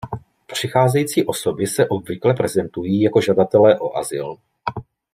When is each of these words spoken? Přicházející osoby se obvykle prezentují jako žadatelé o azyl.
Přicházející 0.47 1.25
osoby 1.25 1.67
se 1.67 1.87
obvykle 1.87 2.33
prezentují 2.33 3.01
jako 3.01 3.21
žadatelé 3.21 3.79
o 3.79 3.97
azyl. 3.97 4.37